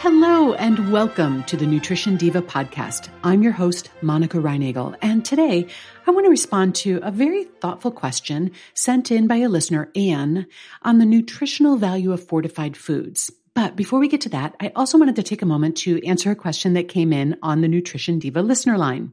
Hello 0.00 0.52
and 0.52 0.92
welcome 0.92 1.42
to 1.44 1.56
the 1.56 1.66
Nutrition 1.66 2.18
Diva 2.18 2.42
podcast. 2.42 3.08
I'm 3.24 3.42
your 3.42 3.52
host, 3.52 3.88
Monica 4.02 4.36
Reinagel, 4.36 4.94
and 5.00 5.24
today 5.24 5.68
I 6.06 6.10
want 6.10 6.26
to 6.26 6.30
respond 6.30 6.74
to 6.76 7.00
a 7.02 7.10
very 7.10 7.44
thoughtful 7.44 7.90
question 7.90 8.50
sent 8.74 9.10
in 9.10 9.26
by 9.26 9.36
a 9.36 9.48
listener, 9.48 9.90
Anne, 9.96 10.48
on 10.82 10.98
the 10.98 11.06
nutritional 11.06 11.78
value 11.78 12.12
of 12.12 12.22
fortified 12.22 12.76
foods. 12.76 13.30
But 13.54 13.74
before 13.74 13.98
we 13.98 14.08
get 14.08 14.20
to 14.20 14.28
that, 14.28 14.54
I 14.60 14.70
also 14.76 14.98
wanted 14.98 15.16
to 15.16 15.22
take 15.22 15.40
a 15.40 15.46
moment 15.46 15.78
to 15.78 16.06
answer 16.06 16.30
a 16.30 16.36
question 16.36 16.74
that 16.74 16.88
came 16.88 17.10
in 17.10 17.38
on 17.42 17.62
the 17.62 17.68
Nutrition 17.68 18.18
Diva 18.18 18.42
listener 18.42 18.76
line. 18.76 19.12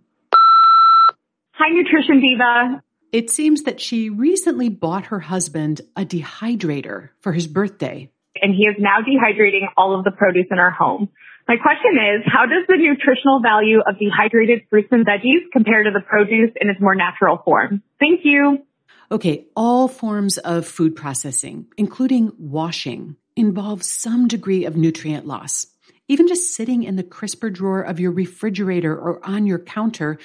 Hi, 1.54 1.70
Nutrition 1.70 2.20
Diva. 2.20 2.84
It 3.14 3.30
seems 3.30 3.64
that 3.64 3.80
she 3.80 4.10
recently 4.10 4.68
bought 4.68 5.06
her 5.06 5.22
husband 5.22 5.80
a 5.96 6.04
dehydrator 6.04 7.12
for 7.22 7.32
his 7.32 7.48
birthday 7.48 8.10
and 8.42 8.54
he 8.54 8.64
is 8.64 8.76
now 8.80 9.00
dehydrating 9.00 9.68
all 9.78 9.98
of 9.98 10.04
the 10.04 10.12
produce 10.12 10.48
in 10.52 10.60
our 10.60 10.72
home. 10.72 11.10
My 11.48 11.58
question 11.58 11.98
is, 11.98 12.24
how 12.26 12.46
does 12.46 12.66
the 12.68 12.78
nutritional 12.78 13.42
value 13.42 13.80
of 13.86 14.00
dehydrated 14.00 14.62
fruits 14.70 14.88
and 14.92 15.06
veggies 15.06 15.44
compare 15.52 15.84
to 15.84 15.92
the 15.92 16.00
produce 16.00 16.52
in 16.60 16.70
its 16.70 16.80
more 16.80 16.96
natural 16.96 17.42
form? 17.44 17.84
Thank 18.00 18.22
you. 18.24 18.66
Okay, 19.12 19.46
all 19.56 19.88
forms 19.88 20.38
of 20.40 20.66
food 20.66 20.96
processing, 20.96 21.68
including 21.78 22.32
washing, 22.38 23.18
involve 23.36 23.84
some 23.84 24.28
degree 24.28 24.66
of 24.66 24.78
nutrient 24.78 25.28
loss. 25.28 25.68
Even 26.08 26.28
just 26.28 26.56
sitting 26.56 26.84
in 26.84 26.96
the 26.96 27.04
crisper 27.04 27.50
drawer 27.50 27.82
of 27.82 28.00
your 28.00 28.12
refrigerator 28.12 28.96
or 28.96 29.26
on 29.26 29.46
your 29.46 29.60
counter, 29.60 30.18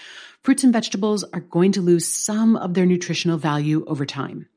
fruits 0.42 0.64
and 0.64 0.72
vegetables 0.72 1.24
are 1.32 1.40
going 1.40 1.72
to 1.72 1.80
lose 1.80 2.06
some 2.06 2.56
of 2.56 2.74
their 2.74 2.86
nutritional 2.86 3.38
value 3.38 3.84
over 3.86 4.06
time. 4.06 4.48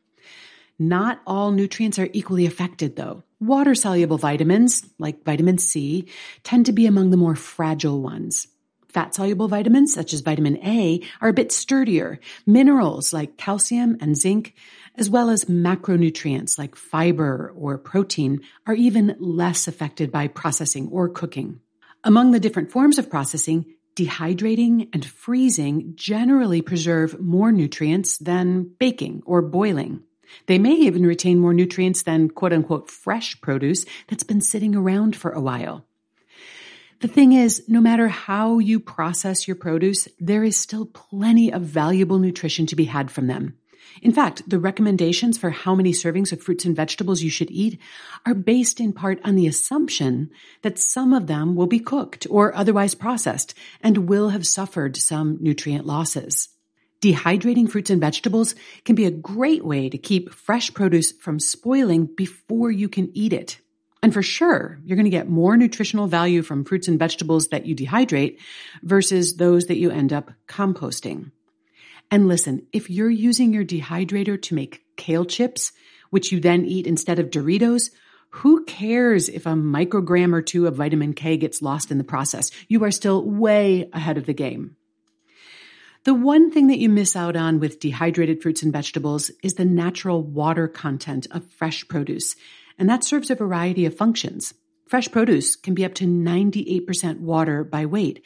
Not 0.82 1.22
all 1.28 1.52
nutrients 1.52 2.00
are 2.00 2.10
equally 2.12 2.48
affected 2.48 2.96
though. 2.96 3.22
Water 3.40 3.76
soluble 3.76 4.18
vitamins, 4.18 4.84
like 4.98 5.24
vitamin 5.24 5.60
C, 5.60 6.08
tend 6.42 6.66
to 6.66 6.72
be 6.72 6.88
among 6.88 7.12
the 7.12 7.18
more 7.18 7.36
fragile 7.36 8.02
ones. 8.02 8.48
Fat 8.90 9.14
soluble 9.14 9.48
vitamins, 9.48 9.94
such 9.94 10.12
as 10.12 10.22
vitamin 10.22 10.58
A, 10.66 11.04
are 11.22 11.30
a 11.30 11.34
bit 11.34 11.52
sturdier. 11.52 12.20
Minerals 12.48 13.14
like 13.14 13.38
calcium 13.38 13.96
and 14.02 14.18
zinc, 14.18 14.56
as 14.96 15.08
well 15.08 15.30
as 15.30 15.46
macronutrients 15.46 16.58
like 16.58 16.76
fiber 16.76 17.54
or 17.56 17.78
protein, 17.78 18.42
are 18.66 18.74
even 18.74 19.16
less 19.20 19.68
affected 19.68 20.12
by 20.12 20.28
processing 20.28 20.88
or 20.88 21.10
cooking. 21.10 21.60
Among 22.04 22.32
the 22.32 22.40
different 22.40 22.72
forms 22.72 22.98
of 22.98 23.08
processing, 23.08 23.76
dehydrating 23.96 24.90
and 24.94 25.06
freezing 25.06 25.94
generally 25.96 26.64
preserve 26.64 27.20
more 27.20 27.52
nutrients 27.52 28.18
than 28.18 28.72
baking 28.80 29.22
or 29.28 29.44
boiling. 29.44 30.02
They 30.46 30.60
may 30.60 30.74
even 30.74 31.06
retain 31.06 31.40
more 31.40 31.54
nutrients 31.54 32.04
than 32.04 32.30
quote 32.30 32.54
unquote 32.54 32.90
fresh 32.90 33.40
produce 33.42 33.86
that's 34.08 34.24
been 34.24 34.42
sitting 34.42 34.76
around 34.76 35.16
for 35.16 35.32
a 35.32 35.42
while. 35.42 35.86
The 37.02 37.08
thing 37.08 37.34
is, 37.34 37.64
no 37.68 37.82
matter 37.82 38.10
how 38.10 38.60
you 38.60 38.80
process 38.80 39.48
your 39.48 39.56
produce, 39.56 40.08
there 40.20 40.44
is 40.44 40.56
still 40.56 40.86
plenty 40.86 41.52
of 41.52 41.64
valuable 41.64 42.20
nutrition 42.20 42.68
to 42.68 42.76
be 42.76 42.86
had 42.86 43.10
from 43.10 43.26
them. 43.26 43.58
In 44.02 44.14
fact, 44.14 44.48
the 44.48 44.60
recommendations 44.60 45.38
for 45.38 45.50
how 45.50 45.76
many 45.76 45.92
servings 45.92 46.32
of 46.32 46.42
fruits 46.42 46.64
and 46.64 46.76
vegetables 46.76 47.22
you 47.22 47.30
should 47.30 47.52
eat 47.52 47.80
are 48.26 48.34
based 48.34 48.80
in 48.80 48.94
part 48.94 49.20
on 49.24 49.36
the 49.36 49.48
assumption 49.48 50.30
that 50.62 50.80
some 50.80 51.12
of 51.12 51.28
them 51.28 51.56
will 51.56 51.68
be 51.68 51.80
cooked 51.80 52.28
or 52.30 52.56
otherwise 52.56 52.96
processed 52.96 53.54
and 53.82 54.10
will 54.10 54.30
have 54.30 54.46
suffered 54.46 54.96
some 54.96 55.38
nutrient 55.42 55.86
losses. 55.86 56.50
Dehydrating 57.02 57.68
fruits 57.68 57.90
and 57.90 58.00
vegetables 58.00 58.54
can 58.86 58.96
be 58.96 59.06
a 59.06 59.12
great 59.12 59.66
way 59.66 59.90
to 59.90 59.98
keep 59.98 60.32
fresh 60.32 60.72
produce 60.72 61.12
from 61.12 61.40
spoiling 61.40 62.06
before 62.06 62.70
you 62.70 62.88
can 62.88 63.10
eat 63.18 63.34
it. 63.34 63.60
And 64.04 64.14
for 64.14 64.22
sure, 64.22 64.80
you're 64.84 64.96
going 64.96 65.06
to 65.06 65.10
get 65.10 65.28
more 65.28 65.58
nutritional 65.58 66.06
value 66.06 66.44
from 66.44 66.64
fruits 66.64 66.88
and 66.88 67.00
vegetables 67.00 67.48
that 67.48 67.66
you 67.66 67.76
dehydrate 67.76 68.38
versus 68.84 69.38
those 69.38 69.66
that 69.66 69.78
you 69.78 69.90
end 69.90 70.14
up 70.14 70.32
composting. 70.48 71.32
And 72.12 72.28
listen, 72.28 72.68
if 72.72 72.90
you're 72.90 73.10
using 73.10 73.52
your 73.52 73.66
dehydrator 73.66 74.40
to 74.44 74.56
make 74.56 74.84
kale 74.96 75.26
chips, 75.26 75.72
which 76.12 76.32
you 76.32 76.40
then 76.40 76.66
eat 76.66 76.86
instead 76.86 77.18
of 77.18 77.32
Doritos, 77.32 77.90
who 78.30 78.64
cares 78.66 79.28
if 79.28 79.46
a 79.46 79.54
microgram 79.54 80.34
or 80.34 80.42
two 80.42 80.68
of 80.68 80.76
vitamin 80.76 81.14
K 81.14 81.38
gets 81.38 81.62
lost 81.62 81.90
in 81.90 81.98
the 81.98 82.04
process? 82.04 82.52
You 82.68 82.84
are 82.84 82.92
still 82.92 83.24
way 83.24 83.90
ahead 83.92 84.18
of 84.18 84.26
the 84.26 84.34
game. 84.34 84.76
The 86.04 86.16
one 86.16 86.50
thing 86.50 86.66
that 86.68 86.80
you 86.80 86.90
miss 86.90 87.16
out 87.16 87.36
on 87.36 87.60
with 87.60 87.80
dehydrated 87.80 88.42
fruits 88.42 88.64
and 88.64 88.74
vegetables 88.74 89.30
is 89.44 89.54
the 89.54 89.66
natural 89.66 90.24
water 90.24 90.68
content 90.68 91.28
of 91.30 91.46
fresh 91.52 91.88
produce, 91.88 92.36
and 92.80 92.90
that 92.90 93.04
serves 93.04 93.30
a 93.30 93.36
variety 93.36 93.86
of 93.86 93.96
functions. 93.96 94.56
Fresh 94.88 95.12
produce 95.12 95.56
can 95.56 95.76
be 95.76 95.86
up 95.86 95.94
to 95.94 96.06
98% 96.06 97.20
water 97.20 97.64
by 97.64 97.86
weight, 97.86 98.26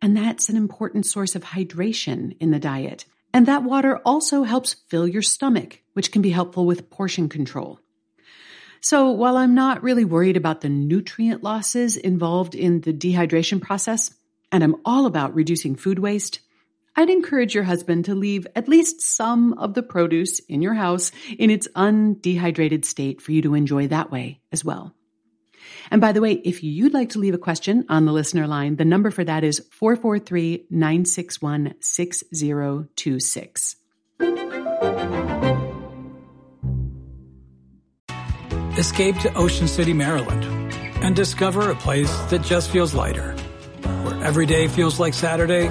and 0.00 0.16
that's 0.16 0.48
an 0.48 0.56
important 0.56 1.04
source 1.04 1.34
of 1.34 1.42
hydration 1.42 2.36
in 2.38 2.52
the 2.52 2.60
diet. 2.60 3.06
And 3.34 3.46
that 3.46 3.64
water 3.64 3.98
also 4.04 4.44
helps 4.44 4.74
fill 4.88 5.08
your 5.08 5.20
stomach, 5.20 5.80
which 5.94 6.12
can 6.12 6.22
be 6.22 6.30
helpful 6.30 6.64
with 6.64 6.90
portion 6.90 7.28
control. 7.28 7.80
So 8.80 9.10
while 9.10 9.36
I'm 9.36 9.56
not 9.56 9.82
really 9.82 10.04
worried 10.04 10.36
about 10.36 10.60
the 10.60 10.68
nutrient 10.68 11.42
losses 11.42 11.96
involved 11.96 12.54
in 12.54 12.82
the 12.82 12.92
dehydration 12.92 13.60
process, 13.60 14.14
and 14.52 14.62
I'm 14.62 14.76
all 14.84 15.06
about 15.06 15.34
reducing 15.34 15.74
food 15.74 15.98
waste, 15.98 16.38
I'd 16.98 17.10
encourage 17.10 17.54
your 17.54 17.64
husband 17.64 18.06
to 18.06 18.14
leave 18.14 18.46
at 18.56 18.68
least 18.68 19.02
some 19.02 19.52
of 19.58 19.74
the 19.74 19.82
produce 19.82 20.38
in 20.40 20.62
your 20.62 20.72
house 20.72 21.12
in 21.38 21.50
its 21.50 21.68
undehydrated 21.76 22.86
state 22.86 23.20
for 23.20 23.32
you 23.32 23.42
to 23.42 23.54
enjoy 23.54 23.88
that 23.88 24.10
way 24.10 24.40
as 24.50 24.64
well. 24.64 24.94
And 25.90 26.00
by 26.00 26.12
the 26.12 26.22
way, 26.22 26.32
if 26.32 26.64
you'd 26.64 26.94
like 26.94 27.10
to 27.10 27.18
leave 27.18 27.34
a 27.34 27.38
question 27.38 27.84
on 27.90 28.06
the 28.06 28.12
listener 28.12 28.46
line, 28.46 28.76
the 28.76 28.86
number 28.86 29.10
for 29.10 29.24
that 29.24 29.44
is 29.44 29.58
443 29.72 30.68
961 30.70 31.74
6026. 31.80 33.76
Escape 38.78 39.16
to 39.18 39.34
Ocean 39.34 39.68
City, 39.68 39.92
Maryland, 39.92 40.44
and 41.02 41.14
discover 41.14 41.70
a 41.70 41.76
place 41.76 42.14
that 42.30 42.42
just 42.42 42.70
feels 42.70 42.94
lighter, 42.94 43.32
where 44.02 44.22
every 44.24 44.46
day 44.46 44.68
feels 44.68 44.98
like 45.00 45.14
Saturday 45.14 45.70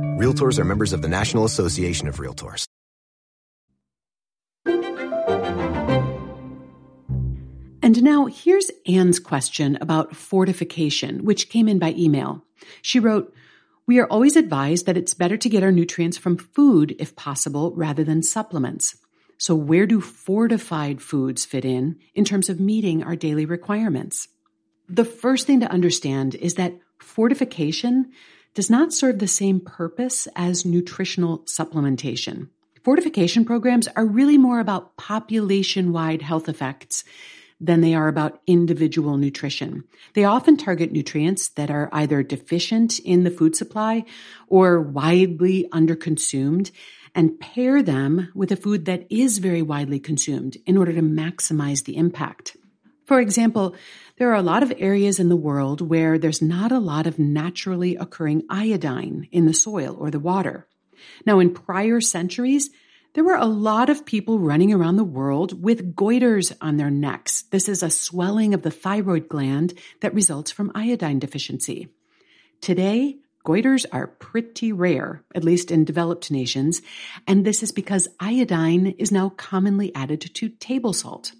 Realtors 0.21 0.59
are 0.59 0.63
members 0.63 0.93
of 0.93 1.01
the 1.01 1.07
National 1.07 1.45
Association 1.45 2.07
of 2.07 2.17
Realtors. 2.17 2.67
And 7.81 8.03
now 8.03 8.27
here's 8.27 8.69
Anne's 8.85 9.19
question 9.19 9.79
about 9.81 10.15
fortification, 10.15 11.25
which 11.25 11.49
came 11.49 11.67
in 11.67 11.79
by 11.79 11.95
email. 11.97 12.45
She 12.83 12.99
wrote, 12.99 13.33
we 13.87 13.97
are 13.97 14.05
always 14.05 14.35
advised 14.35 14.85
that 14.85 14.95
it's 14.95 15.15
better 15.15 15.37
to 15.37 15.49
get 15.49 15.63
our 15.63 15.71
nutrients 15.71 16.19
from 16.19 16.37
food 16.37 16.95
if 16.99 17.15
possible 17.15 17.73
rather 17.75 18.03
than 18.03 18.21
supplements. 18.21 18.97
So 19.39 19.55
where 19.55 19.87
do 19.87 19.99
fortified 19.99 21.01
foods 21.01 21.45
fit 21.45 21.65
in 21.65 21.97
in 22.13 22.25
terms 22.25 22.47
of 22.47 22.59
meeting 22.59 23.01
our 23.01 23.15
daily 23.15 23.47
requirements? 23.47 24.27
The 24.87 25.03
first 25.03 25.47
thing 25.47 25.61
to 25.61 25.71
understand 25.71 26.35
is 26.35 26.53
that 26.55 26.77
fortification 26.99 28.11
does 28.53 28.69
not 28.69 28.93
serve 28.93 29.19
the 29.19 29.27
same 29.27 29.59
purpose 29.59 30.27
as 30.35 30.65
nutritional 30.65 31.39
supplementation. 31.39 32.49
Fortification 32.83 33.45
programs 33.45 33.87
are 33.95 34.05
really 34.05 34.37
more 34.37 34.59
about 34.59 34.97
population 34.97 35.93
wide 35.93 36.21
health 36.21 36.49
effects 36.49 37.03
than 37.59 37.81
they 37.81 37.93
are 37.93 38.07
about 38.07 38.41
individual 38.47 39.17
nutrition. 39.17 39.83
They 40.15 40.23
often 40.23 40.57
target 40.57 40.91
nutrients 40.91 41.49
that 41.49 41.69
are 41.69 41.89
either 41.91 42.23
deficient 42.23 42.97
in 42.99 43.23
the 43.23 43.29
food 43.29 43.55
supply 43.55 44.03
or 44.47 44.81
widely 44.81 45.69
underconsumed 45.71 46.71
and 47.13 47.39
pair 47.39 47.83
them 47.83 48.31
with 48.33 48.51
a 48.51 48.55
food 48.55 48.85
that 48.85 49.05
is 49.11 49.37
very 49.37 49.61
widely 49.61 49.99
consumed 49.99 50.57
in 50.65 50.75
order 50.75 50.93
to 50.93 51.01
maximize 51.01 51.83
the 51.83 51.97
impact. 51.97 52.57
For 53.11 53.19
example, 53.19 53.75
there 54.15 54.31
are 54.31 54.37
a 54.37 54.41
lot 54.41 54.63
of 54.63 54.71
areas 54.77 55.19
in 55.19 55.27
the 55.27 55.35
world 55.35 55.81
where 55.81 56.17
there's 56.17 56.41
not 56.41 56.71
a 56.71 56.79
lot 56.79 57.07
of 57.07 57.19
naturally 57.19 57.97
occurring 57.97 58.43
iodine 58.49 59.27
in 59.33 59.45
the 59.45 59.53
soil 59.53 59.97
or 59.99 60.09
the 60.09 60.17
water. 60.17 60.65
Now, 61.25 61.39
in 61.39 61.53
prior 61.53 61.99
centuries, 61.99 62.69
there 63.13 63.25
were 63.25 63.35
a 63.35 63.43
lot 63.43 63.89
of 63.89 64.05
people 64.05 64.39
running 64.39 64.71
around 64.71 64.95
the 64.95 65.03
world 65.03 65.61
with 65.61 65.93
goiters 65.93 66.55
on 66.61 66.77
their 66.77 66.89
necks. 66.89 67.41
This 67.41 67.67
is 67.67 67.83
a 67.83 67.89
swelling 67.89 68.53
of 68.53 68.61
the 68.61 68.71
thyroid 68.71 69.27
gland 69.27 69.73
that 69.99 70.13
results 70.13 70.49
from 70.49 70.71
iodine 70.73 71.19
deficiency. 71.19 71.89
Today, 72.61 73.17
goiters 73.45 73.85
are 73.91 74.07
pretty 74.07 74.71
rare, 74.71 75.21
at 75.35 75.43
least 75.43 75.69
in 75.69 75.83
developed 75.83 76.31
nations, 76.31 76.81
and 77.27 77.43
this 77.43 77.61
is 77.61 77.73
because 77.73 78.07
iodine 78.21 78.87
is 78.97 79.11
now 79.11 79.27
commonly 79.27 79.93
added 79.93 80.21
to 80.21 80.47
table 80.47 80.93
salt. 80.93 81.33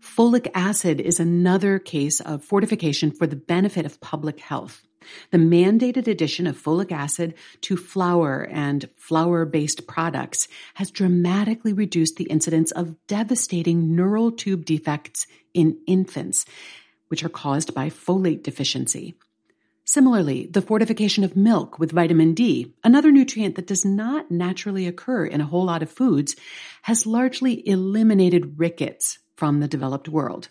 Folic 0.00 0.48
acid 0.54 1.00
is 1.00 1.18
another 1.18 1.78
case 1.78 2.20
of 2.20 2.44
fortification 2.44 3.10
for 3.10 3.26
the 3.26 3.36
benefit 3.36 3.84
of 3.84 4.00
public 4.00 4.38
health. 4.40 4.82
The 5.30 5.38
mandated 5.38 6.06
addition 6.06 6.46
of 6.46 6.60
folic 6.60 6.92
acid 6.92 7.34
to 7.62 7.76
flour 7.76 8.46
and 8.50 8.88
flour 8.96 9.44
based 9.44 9.86
products 9.86 10.46
has 10.74 10.90
dramatically 10.90 11.72
reduced 11.72 12.16
the 12.16 12.24
incidence 12.24 12.70
of 12.70 12.94
devastating 13.06 13.96
neural 13.96 14.30
tube 14.30 14.64
defects 14.64 15.26
in 15.54 15.78
infants, 15.86 16.44
which 17.08 17.24
are 17.24 17.30
caused 17.30 17.74
by 17.74 17.88
folate 17.88 18.42
deficiency. 18.42 19.14
Similarly, 19.84 20.46
the 20.50 20.62
fortification 20.62 21.24
of 21.24 21.36
milk 21.36 21.78
with 21.78 21.92
vitamin 21.92 22.34
D, 22.34 22.74
another 22.84 23.10
nutrient 23.10 23.54
that 23.56 23.66
does 23.66 23.84
not 23.84 24.30
naturally 24.30 24.86
occur 24.86 25.24
in 25.24 25.40
a 25.40 25.46
whole 25.46 25.64
lot 25.64 25.82
of 25.82 25.90
foods, 25.90 26.36
has 26.82 27.06
largely 27.06 27.66
eliminated 27.66 28.58
rickets 28.58 29.18
from 29.38 29.60
the 29.60 29.68
developed 29.68 30.08
world. 30.08 30.48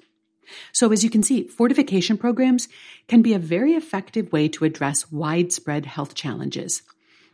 So 0.71 0.93
as 0.93 1.03
you 1.03 1.09
can 1.09 1.23
see, 1.23 1.43
fortification 1.43 2.17
programs 2.17 2.69
can 3.09 3.21
be 3.21 3.33
a 3.33 3.39
very 3.55 3.73
effective 3.73 4.31
way 4.31 4.47
to 4.47 4.63
address 4.63 5.11
widespread 5.11 5.85
health 5.85 6.15
challenges. 6.15 6.83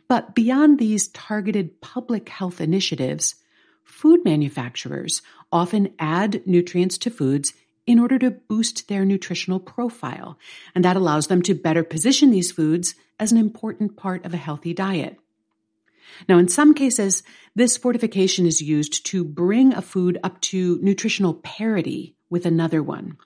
But 0.08 0.34
beyond 0.34 0.80
these 0.80 1.06
targeted 1.08 1.80
public 1.80 2.28
health 2.28 2.60
initiatives, 2.60 3.36
food 3.84 4.24
manufacturers 4.24 5.22
often 5.52 5.94
add 6.00 6.44
nutrients 6.44 6.98
to 6.98 7.10
foods 7.10 7.54
in 7.86 8.00
order 8.00 8.18
to 8.18 8.32
boost 8.32 8.88
their 8.88 9.04
nutritional 9.04 9.60
profile, 9.60 10.36
and 10.74 10.84
that 10.84 10.96
allows 10.96 11.28
them 11.28 11.40
to 11.42 11.54
better 11.54 11.84
position 11.84 12.32
these 12.32 12.50
foods 12.50 12.96
as 13.20 13.30
an 13.30 13.38
important 13.38 13.96
part 13.96 14.24
of 14.24 14.34
a 14.34 14.38
healthy 14.38 14.74
diet. 14.74 15.20
Now, 16.28 16.38
in 16.38 16.48
some 16.48 16.74
cases, 16.74 17.22
this 17.54 17.76
fortification 17.76 18.46
is 18.46 18.60
used 18.60 19.06
to 19.06 19.24
bring 19.24 19.72
a 19.72 19.82
food 19.82 20.18
up 20.22 20.40
to 20.42 20.78
nutritional 20.82 21.34
parity 21.34 22.16
with 22.30 22.46
another 22.46 22.82
one. 22.82 23.16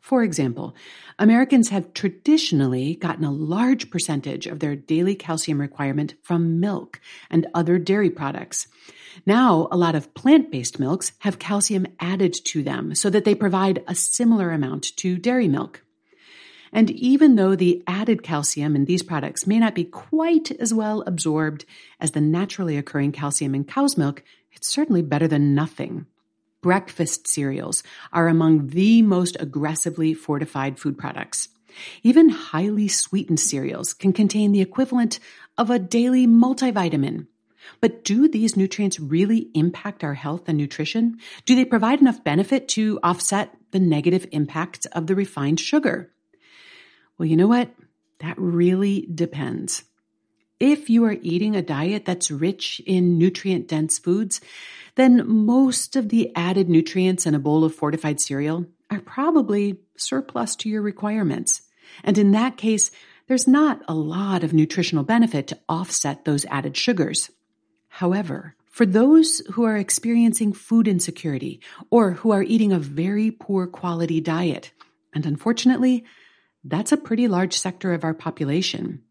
For 0.00 0.22
example, 0.24 0.74
Americans 1.18 1.68
have 1.68 1.92
traditionally 1.92 2.96
gotten 2.96 3.24
a 3.24 3.30
large 3.30 3.90
percentage 3.90 4.46
of 4.46 4.58
their 4.58 4.74
daily 4.74 5.14
calcium 5.14 5.60
requirement 5.60 6.14
from 6.22 6.58
milk 6.58 7.00
and 7.30 7.46
other 7.54 7.78
dairy 7.78 8.10
products. 8.10 8.66
Now, 9.26 9.68
a 9.70 9.76
lot 9.76 9.94
of 9.94 10.12
plant 10.14 10.50
based 10.50 10.80
milks 10.80 11.12
have 11.20 11.38
calcium 11.38 11.86
added 12.00 12.32
to 12.46 12.62
them 12.62 12.94
so 12.94 13.10
that 13.10 13.24
they 13.24 13.34
provide 13.34 13.84
a 13.86 13.94
similar 13.94 14.50
amount 14.50 14.96
to 14.96 15.16
dairy 15.16 15.48
milk. 15.48 15.84
And 16.72 16.90
even 16.90 17.34
though 17.34 17.56
the 17.56 17.82
added 17.86 18.22
calcium 18.22 18.76
in 18.76 18.84
these 18.84 19.02
products 19.02 19.46
may 19.46 19.58
not 19.58 19.74
be 19.74 19.84
quite 19.84 20.50
as 20.52 20.72
well 20.72 21.02
absorbed 21.06 21.64
as 21.98 22.12
the 22.12 22.20
naturally 22.20 22.76
occurring 22.76 23.12
calcium 23.12 23.54
in 23.54 23.64
cow's 23.64 23.98
milk, 23.98 24.22
it's 24.52 24.68
certainly 24.68 25.02
better 25.02 25.26
than 25.26 25.54
nothing. 25.54 26.06
Breakfast 26.62 27.26
cereals 27.26 27.82
are 28.12 28.28
among 28.28 28.68
the 28.68 29.02
most 29.02 29.36
aggressively 29.40 30.14
fortified 30.14 30.78
food 30.78 30.98
products. 30.98 31.48
Even 32.02 32.28
highly 32.28 32.88
sweetened 32.88 33.40
cereals 33.40 33.94
can 33.94 34.12
contain 34.12 34.52
the 34.52 34.60
equivalent 34.60 35.18
of 35.56 35.70
a 35.70 35.78
daily 35.78 36.26
multivitamin. 36.26 37.26
But 37.80 38.04
do 38.04 38.28
these 38.28 38.56
nutrients 38.56 39.00
really 39.00 39.48
impact 39.54 40.02
our 40.04 40.14
health 40.14 40.48
and 40.48 40.58
nutrition? 40.58 41.18
Do 41.46 41.54
they 41.54 41.64
provide 41.64 42.00
enough 42.00 42.24
benefit 42.24 42.68
to 42.68 42.98
offset 43.02 43.56
the 43.70 43.80
negative 43.80 44.26
impacts 44.32 44.86
of 44.86 45.06
the 45.06 45.14
refined 45.14 45.60
sugar? 45.60 46.10
Well, 47.20 47.28
you 47.28 47.36
know 47.36 47.48
what? 47.48 47.68
That 48.20 48.38
really 48.38 49.06
depends. 49.14 49.84
If 50.58 50.88
you 50.88 51.04
are 51.04 51.18
eating 51.20 51.54
a 51.54 51.60
diet 51.60 52.06
that's 52.06 52.30
rich 52.30 52.80
in 52.86 53.18
nutrient 53.18 53.68
dense 53.68 53.98
foods, 53.98 54.40
then 54.94 55.28
most 55.28 55.96
of 55.96 56.08
the 56.08 56.34
added 56.34 56.70
nutrients 56.70 57.26
in 57.26 57.34
a 57.34 57.38
bowl 57.38 57.62
of 57.62 57.74
fortified 57.74 58.22
cereal 58.22 58.64
are 58.90 59.02
probably 59.02 59.80
surplus 59.98 60.56
to 60.56 60.70
your 60.70 60.80
requirements. 60.80 61.60
And 62.04 62.16
in 62.16 62.30
that 62.30 62.56
case, 62.56 62.90
there's 63.26 63.46
not 63.46 63.82
a 63.86 63.92
lot 63.92 64.42
of 64.42 64.54
nutritional 64.54 65.04
benefit 65.04 65.46
to 65.48 65.58
offset 65.68 66.24
those 66.24 66.46
added 66.46 66.74
sugars. 66.74 67.30
However, 67.88 68.54
for 68.64 68.86
those 68.86 69.42
who 69.52 69.64
are 69.64 69.76
experiencing 69.76 70.54
food 70.54 70.88
insecurity 70.88 71.60
or 71.90 72.12
who 72.12 72.30
are 72.30 72.42
eating 72.42 72.72
a 72.72 72.78
very 72.78 73.30
poor 73.30 73.66
quality 73.66 74.22
diet, 74.22 74.72
and 75.12 75.26
unfortunately, 75.26 76.06
that's 76.64 76.92
a 76.92 76.96
pretty 76.96 77.28
large 77.28 77.56
sector 77.56 77.92
of 77.92 78.04
our 78.04 78.14
population. 78.14 79.02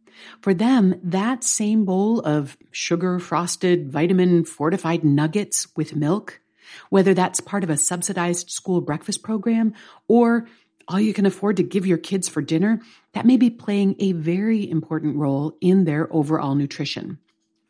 For 0.41 0.53
them, 0.53 0.99
that 1.03 1.43
same 1.43 1.85
bowl 1.85 2.19
of 2.21 2.57
sugar 2.71 3.19
frosted, 3.19 3.89
vitamin 3.89 4.43
fortified 4.45 5.03
nuggets 5.03 5.67
with 5.75 5.95
milk, 5.95 6.41
whether 6.89 7.13
that's 7.13 7.39
part 7.39 7.63
of 7.63 7.69
a 7.69 7.77
subsidized 7.77 8.49
school 8.49 8.81
breakfast 8.81 9.23
program 9.23 9.73
or 10.07 10.47
all 10.87 10.99
you 10.99 11.13
can 11.13 11.25
afford 11.25 11.57
to 11.57 11.63
give 11.63 11.85
your 11.85 11.97
kids 11.97 12.27
for 12.27 12.41
dinner, 12.41 12.81
that 13.13 13.25
may 13.25 13.37
be 13.37 13.49
playing 13.49 13.95
a 13.99 14.11
very 14.11 14.69
important 14.69 15.15
role 15.15 15.55
in 15.61 15.85
their 15.85 16.11
overall 16.11 16.55
nutrition. 16.55 17.19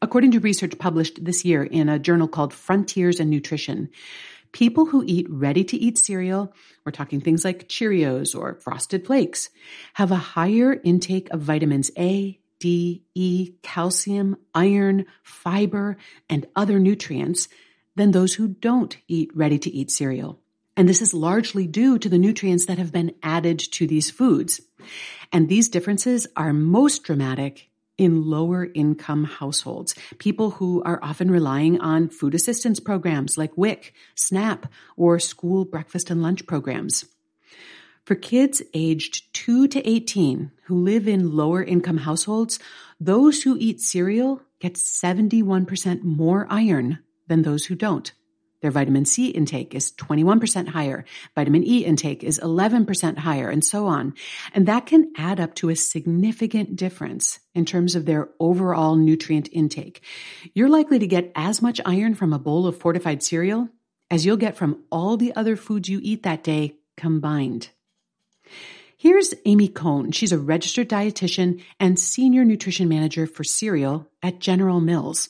According 0.01 0.31
to 0.31 0.39
research 0.39 0.79
published 0.79 1.23
this 1.23 1.43
year 1.43 1.61
in 1.61 1.89
a 1.89 1.99
journal 1.99 2.29
called 2.29 2.53
Frontiers 2.53 3.19
in 3.19 3.29
Nutrition, 3.29 3.89
people 4.51 4.85
who 4.85 5.03
eat 5.05 5.27
ready 5.29 5.63
to 5.65 5.77
eat 5.77 5.97
cereal, 5.97 6.53
we're 6.85 6.91
talking 6.91 7.21
things 7.21 7.45
like 7.45 7.67
Cheerios 7.67 8.37
or 8.37 8.55
Frosted 8.55 9.05
Flakes, 9.05 9.49
have 9.93 10.11
a 10.11 10.15
higher 10.15 10.79
intake 10.83 11.29
of 11.31 11.41
vitamins 11.41 11.91
A, 11.97 12.39
D, 12.59 13.03
E, 13.15 13.53
calcium, 13.63 14.37
iron, 14.53 15.05
fiber, 15.23 15.97
and 16.29 16.47
other 16.55 16.79
nutrients 16.79 17.47
than 17.95 18.11
those 18.11 18.33
who 18.33 18.47
don't 18.47 18.97
eat 19.07 19.31
ready 19.35 19.59
to 19.59 19.69
eat 19.69 19.91
cereal. 19.91 20.39
And 20.75 20.87
this 20.87 21.01
is 21.01 21.13
largely 21.13 21.67
due 21.67 21.99
to 21.99 22.07
the 22.07 22.17
nutrients 22.17 22.65
that 22.65 22.77
have 22.77 22.91
been 22.91 23.13
added 23.21 23.59
to 23.73 23.85
these 23.85 24.09
foods. 24.09 24.61
And 25.31 25.49
these 25.49 25.69
differences 25.69 26.27
are 26.35 26.53
most 26.53 27.03
dramatic 27.03 27.68
in 27.99 28.25
lower 28.25 28.69
income 28.73 29.25
households, 29.25 29.93
people 30.17 30.51
who 30.51 30.81
are 30.83 30.99
often 31.03 31.29
relying 31.29 31.79
on 31.81 32.09
food 32.09 32.33
assistance 32.33 32.79
programs 32.79 33.37
like 33.37 33.57
WIC, 33.57 33.93
SNAP, 34.15 34.67
or 34.95 35.19
school 35.19 35.65
breakfast 35.65 36.09
and 36.09 36.23
lunch 36.23 36.47
programs. 36.47 37.05
For 38.05 38.15
kids 38.15 38.61
aged 38.73 39.31
2 39.33 39.67
to 39.67 39.87
18 39.87 40.51
who 40.63 40.75
live 40.75 41.07
in 41.07 41.35
lower 41.35 41.61
income 41.61 41.97
households, 41.97 42.57
those 42.99 43.43
who 43.43 43.57
eat 43.59 43.81
cereal 43.81 44.41
get 44.59 44.73
71% 44.73 46.01
more 46.03 46.47
iron 46.49 46.99
than 47.27 47.43
those 47.43 47.65
who 47.65 47.75
don't. 47.75 48.11
Their 48.61 48.71
vitamin 48.71 49.05
C 49.05 49.29
intake 49.29 49.73
is 49.73 49.91
21% 49.93 50.67
higher. 50.67 51.05
Vitamin 51.35 51.63
E 51.63 51.85
intake 51.85 52.23
is 52.23 52.39
11% 52.39 53.17
higher 53.17 53.49
and 53.49 53.63
so 53.63 53.87
on. 53.87 54.13
And 54.53 54.67
that 54.67 54.85
can 54.85 55.13
add 55.17 55.39
up 55.39 55.55
to 55.55 55.69
a 55.69 55.75
significant 55.75 56.75
difference 56.75 57.39
in 57.55 57.65
terms 57.65 57.95
of 57.95 58.05
their 58.05 58.29
overall 58.39 58.95
nutrient 58.95 59.49
intake. 59.51 60.03
You're 60.53 60.69
likely 60.69 60.99
to 60.99 61.07
get 61.07 61.31
as 61.35 61.61
much 61.61 61.79
iron 61.85 62.15
from 62.15 62.33
a 62.33 62.39
bowl 62.39 62.67
of 62.67 62.77
fortified 62.77 63.23
cereal 63.23 63.69
as 64.11 64.25
you'll 64.25 64.37
get 64.37 64.57
from 64.57 64.83
all 64.91 65.17
the 65.17 65.35
other 65.35 65.55
foods 65.55 65.87
you 65.87 65.99
eat 66.01 66.23
that 66.23 66.43
day 66.43 66.75
combined. 66.97 67.69
Here's 68.97 69.33
Amy 69.45 69.69
Cohn. 69.69 70.11
She's 70.11 70.33
a 70.33 70.37
registered 70.37 70.89
dietitian 70.89 71.63
and 71.79 71.97
senior 71.97 72.43
nutrition 72.43 72.89
manager 72.89 73.27
for 73.27 73.45
cereal 73.45 74.09
at 74.21 74.39
General 74.39 74.81
Mills. 74.81 75.29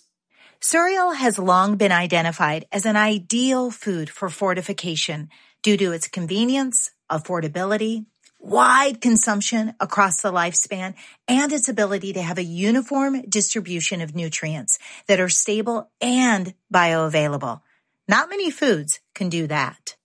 Cereal 0.62 1.12
has 1.12 1.39
long 1.39 1.78
been 1.78 1.94
identified 1.94 2.66
as 2.74 2.86
an 2.86 2.98
ideal 2.98 3.72
food 3.72 4.10
for 4.10 4.28
fortification 4.28 5.30
due 5.63 5.78
to 5.78 5.94
its 5.94 6.10
convenience, 6.10 6.92
affordability, 7.10 8.06
wide 8.39 9.00
consumption 9.00 9.74
across 9.80 10.22
the 10.22 10.34
lifespan, 10.34 10.96
and 11.30 11.54
its 11.54 11.70
ability 11.70 12.12
to 12.13 12.22
have 12.22 12.38
a 12.38 12.44
uniform 12.44 13.22
distribution 13.30 14.01
of 14.01 14.16
nutrients 14.16 14.80
that 15.08 15.22
are 15.22 15.30
stable 15.30 15.89
and 16.01 16.54
bioavailable. 16.74 17.62
Not 18.10 18.30
many 18.30 18.51
foods 18.51 19.00
can 19.16 19.30
do 19.30 19.48
that. 19.48 19.96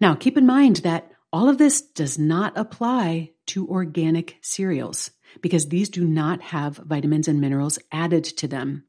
Now, 0.00 0.14
keep 0.14 0.38
in 0.38 0.46
mind 0.46 0.76
that 0.76 1.10
all 1.32 1.48
of 1.48 1.58
this 1.58 1.80
does 1.80 2.16
not 2.16 2.56
apply 2.56 3.30
to 3.46 3.68
organic 3.68 4.36
cereals 4.40 5.10
because 5.40 5.68
these 5.68 5.88
do 5.88 6.06
not 6.06 6.40
have 6.42 6.76
vitamins 6.76 7.26
and 7.26 7.40
minerals 7.40 7.80
added 7.90 8.22
to 8.24 8.46
them. 8.46 8.84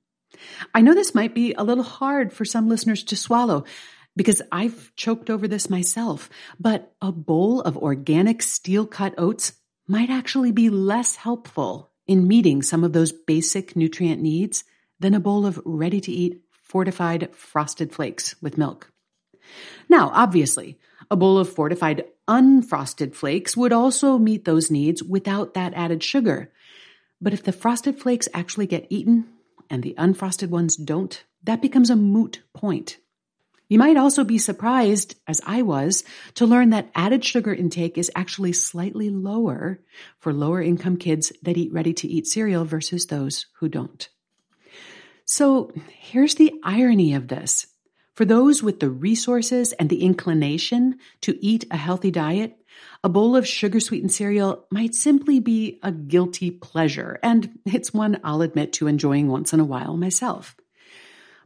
I 0.73 0.81
know 0.81 0.93
this 0.93 1.15
might 1.15 1.35
be 1.35 1.53
a 1.53 1.63
little 1.63 1.83
hard 1.83 2.33
for 2.33 2.45
some 2.45 2.69
listeners 2.69 3.03
to 3.05 3.15
swallow 3.15 3.65
because 4.15 4.41
I've 4.51 4.93
choked 4.95 5.29
over 5.29 5.47
this 5.47 5.69
myself, 5.69 6.29
but 6.59 6.93
a 7.01 7.11
bowl 7.11 7.61
of 7.61 7.77
organic 7.77 8.41
steel 8.41 8.85
cut 8.85 9.13
oats 9.17 9.53
might 9.88 10.09
actually 10.09 10.51
be 10.51 10.69
less 10.69 11.15
helpful 11.15 11.91
in 12.07 12.27
meeting 12.27 12.61
some 12.61 12.83
of 12.83 12.93
those 12.93 13.11
basic 13.11 13.75
nutrient 13.75 14.21
needs 14.21 14.63
than 15.00 15.13
a 15.13 15.19
bowl 15.19 15.45
of 15.45 15.61
ready 15.65 16.01
to 16.01 16.11
eat 16.11 16.41
fortified 16.51 17.33
frosted 17.35 17.93
flakes 17.93 18.35
with 18.41 18.57
milk. 18.57 18.91
Now, 19.89 20.11
obviously, 20.13 20.77
a 21.09 21.15
bowl 21.15 21.38
of 21.38 21.50
fortified 21.50 22.05
unfrosted 22.27 23.15
flakes 23.15 23.57
would 23.57 23.73
also 23.73 24.17
meet 24.17 24.45
those 24.45 24.71
needs 24.71 25.03
without 25.03 25.53
that 25.53 25.73
added 25.73 26.03
sugar. 26.03 26.51
But 27.19 27.33
if 27.33 27.43
the 27.43 27.51
frosted 27.51 28.00
flakes 28.00 28.29
actually 28.33 28.67
get 28.67 28.88
eaten, 28.89 29.27
and 29.71 29.81
the 29.81 29.95
unfrosted 29.97 30.49
ones 30.49 30.75
don't, 30.75 31.23
that 31.43 31.61
becomes 31.61 31.89
a 31.89 31.95
moot 31.95 32.43
point. 32.53 32.97
You 33.69 33.79
might 33.79 33.95
also 33.95 34.25
be 34.25 34.37
surprised, 34.37 35.15
as 35.27 35.39
I 35.45 35.61
was, 35.61 36.03
to 36.35 36.45
learn 36.45 36.71
that 36.71 36.91
added 36.93 37.23
sugar 37.23 37.53
intake 37.53 37.97
is 37.97 38.11
actually 38.13 38.51
slightly 38.51 39.09
lower 39.09 39.79
for 40.19 40.33
lower 40.33 40.61
income 40.61 40.97
kids 40.97 41.31
that 41.41 41.57
eat 41.57 41.71
ready 41.71 41.93
to 41.93 42.07
eat 42.07 42.27
cereal 42.27 42.65
versus 42.65 43.05
those 43.05 43.45
who 43.59 43.69
don't. 43.69 44.09
So 45.23 45.71
here's 45.87 46.35
the 46.35 46.51
irony 46.65 47.13
of 47.13 47.29
this. 47.29 47.65
For 48.13 48.25
those 48.25 48.62
with 48.62 48.80
the 48.80 48.89
resources 48.89 49.72
and 49.74 49.89
the 49.89 50.03
inclination 50.03 51.00
to 51.22 51.38
eat 51.44 51.65
a 51.72 51.77
healthy 51.77 52.12
diet, 52.12 52.58
a 53.03 53.10
bowl 53.10 53.36
of 53.36 53.48
sugar 53.48 53.80
sweetened 53.80 54.12
cereal 54.12 54.65
might 54.70 54.94
simply 54.94 55.39
be 55.39 55.80
a 55.82 55.91
guilty 55.91 56.51
pleasure, 56.51 57.20
and 57.24 57.60
it's 57.65 57.94
one 57.94 58.20
I'll 58.24 58.41
admit 58.41 58.74
to 58.74 58.88
enjoying 58.88 59.27
once 59.27 59.53
in 59.53 59.60
a 59.60 59.65
while 59.65 59.96
myself. 59.96 60.56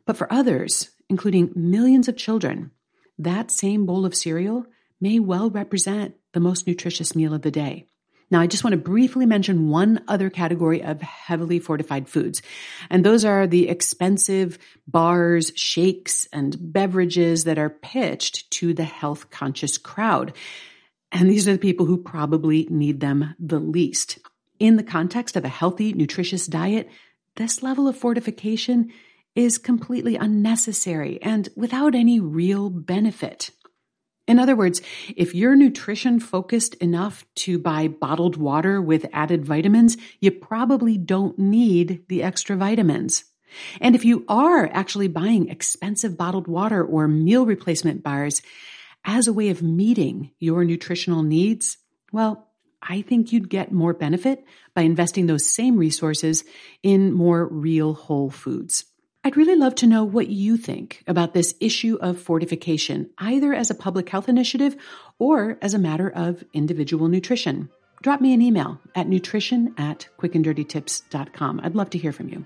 But 0.06 0.18
for 0.18 0.32
others, 0.32 0.90
including 1.10 1.54
millions 1.56 2.08
of 2.08 2.18
children, 2.18 2.72
that 3.18 3.52
same 3.52 3.86
bowl 3.86 4.06
of 4.06 4.16
cereal 4.16 4.66
may 5.00 5.20
well 5.20 5.50
represent 5.50 6.16
the 6.34 6.40
most 6.40 6.68
nutritious 6.68 7.16
meal 7.16 7.34
of 7.34 7.44
the 7.44 7.52
day. 7.52 7.86
Now, 8.36 8.42
I 8.42 8.48
just 8.48 8.66
want 8.66 8.74
to 8.74 8.78
briefly 8.78 9.26
mention 9.26 9.70
one 9.70 10.04
other 10.10 10.30
category 10.30 10.84
of 10.84 11.02
heavily 11.02 11.58
fortified 11.58 12.10
foods, 12.10 12.42
and 12.90 13.02
those 13.02 13.24
are 13.24 13.48
the 13.48 13.70
expensive 13.70 14.60
bars, 14.86 15.54
shakes, 15.56 16.28
and 16.34 16.54
beverages 16.60 17.46
that 17.46 17.58
are 17.58 17.70
pitched 17.70 18.52
to 18.52 18.74
the 18.74 18.84
health 18.84 19.30
conscious 19.30 19.78
crowd. 19.78 20.34
And 21.14 21.30
these 21.30 21.48
are 21.48 21.54
the 21.54 21.58
people 21.58 21.86
who 21.86 21.98
probably 21.98 22.68
need 22.70 23.00
them 23.00 23.36
the 23.40 23.60
least. 23.60 24.20
In 24.60 24.76
the 24.76 24.84
context 24.84 25.38
of 25.38 25.46
a 25.46 25.48
healthy, 25.48 25.94
nutritious 25.94 26.46
diet, 26.46 26.90
this 27.38 27.64
level 27.64 27.88
of 27.88 27.96
fortification 27.96 28.92
is 29.34 29.58
completely 29.58 30.18
unnecessary 30.18 31.22
and 31.22 31.48
without 31.56 31.96
any 31.96 32.20
real 32.20 32.70
benefit. 32.70 33.52
In 34.28 34.40
other 34.40 34.56
words, 34.56 34.82
if 35.16 35.36
you're 35.36 35.56
nutrition 35.56 36.20
focused 36.20 36.74
enough 36.76 37.26
to 37.36 37.60
buy 37.60 37.88
bottled 37.88 38.38
water 38.38 38.82
with 38.82 39.06
added 39.14 39.46
vitamins, 39.46 39.98
you 40.20 40.32
probably 40.32 40.98
don't 40.98 41.38
need 41.38 42.04
the 42.10 42.24
extra 42.24 42.56
vitamins. 42.56 43.26
And 43.80 43.96
if 43.96 44.04
you 44.04 44.26
are 44.28 44.70
actually 44.74 45.08
buying 45.08 45.50
expensive 45.50 46.18
bottled 46.18 46.48
water 46.48 46.84
or 46.84 47.08
meal 47.08 47.46
replacement 47.46 48.04
bars, 48.04 48.42
as 49.06 49.28
a 49.28 49.34
way 49.34 49.50
of 49.50 49.62
meeting 49.62 50.32
your 50.40 50.66
nutritional 50.66 51.22
needs, 51.22 51.78
well, 52.12 52.50
I 52.82 53.02
think 53.02 53.32
you'd 53.32 53.50
get 53.50 53.72
more 53.72 53.94
benefit 53.94 54.44
by 54.74 54.82
investing 54.82 55.28
those 55.28 55.48
same 55.48 55.78
resources 55.78 56.44
in 56.84 57.14
more 57.14 57.48
real 57.48 57.94
whole 57.94 58.30
foods. 58.30 58.86
I'd 59.26 59.38
really 59.38 59.56
love 59.56 59.74
to 59.76 59.88
know 59.88 60.04
what 60.04 60.28
you 60.28 60.56
think 60.56 61.04
about 61.08 61.34
this 61.34 61.56
issue 61.60 61.98
of 62.00 62.22
fortification, 62.22 63.10
either 63.18 63.56
as 63.56 63.72
a 63.72 63.76
public 63.76 64.08
health 64.08 64.30
initiative 64.30 64.76
or 65.18 65.58
as 65.64 65.74
a 65.74 65.80
matter 65.80 66.08
of 66.08 66.44
individual 66.54 67.08
nutrition. 67.08 67.72
Drop 68.04 68.22
me 68.22 68.36
an 68.36 68.42
email 68.44 68.80
at 68.94 69.08
nutrition 69.08 69.74
at 69.80 70.08
quickanddirtytips.com. 70.20 71.60
I'd 71.64 71.74
love 71.74 71.90
to 71.90 71.98
hear 71.98 72.12
from 72.12 72.30
you. 72.30 72.46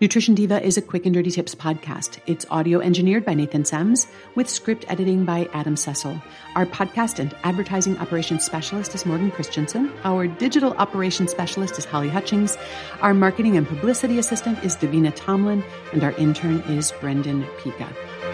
Nutrition 0.00 0.34
Diva 0.34 0.60
is 0.60 0.76
a 0.76 0.82
quick 0.82 1.06
and 1.06 1.14
dirty 1.14 1.30
tips 1.30 1.54
podcast. 1.54 2.18
It's 2.26 2.44
audio 2.50 2.80
engineered 2.80 3.24
by 3.24 3.34
Nathan 3.34 3.62
Semes 3.62 4.08
with 4.34 4.48
script 4.48 4.84
editing 4.88 5.24
by 5.24 5.48
Adam 5.52 5.76
Cecil. 5.76 6.20
Our 6.56 6.66
podcast 6.66 7.20
and 7.20 7.34
advertising 7.44 7.96
operations 7.98 8.44
specialist 8.44 8.94
is 8.96 9.06
Morgan 9.06 9.30
Christensen. 9.30 9.92
Our 10.02 10.26
digital 10.26 10.72
operations 10.74 11.30
specialist 11.30 11.78
is 11.78 11.84
Holly 11.84 12.08
Hutchings. 12.08 12.58
Our 13.02 13.14
marketing 13.14 13.56
and 13.56 13.68
publicity 13.68 14.18
assistant 14.18 14.62
is 14.64 14.76
Davina 14.76 15.14
Tomlin. 15.14 15.62
And 15.92 16.02
our 16.02 16.12
intern 16.12 16.58
is 16.62 16.92
Brendan 17.00 17.44
Pika. 17.58 18.33